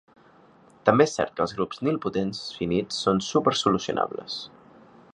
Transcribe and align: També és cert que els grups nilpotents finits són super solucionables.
També 0.89 1.05
és 1.09 1.13
cert 1.19 1.35
que 1.35 1.43
els 1.45 1.53
grups 1.59 1.83
nilpotents 1.89 2.41
finits 2.57 3.05
són 3.05 3.23
super 3.31 3.57
solucionables. 3.63 4.43